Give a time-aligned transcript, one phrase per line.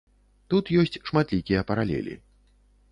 [0.53, 2.19] Тут ёсць шматлікія паралелі.